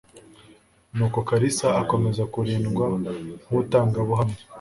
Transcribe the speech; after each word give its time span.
Nuko 0.95 1.19
Kalisa 1.27 1.67
akomeza 1.81 2.23
kurindwa 2.33 2.85
nk'umutangabuhamya, 3.43 4.39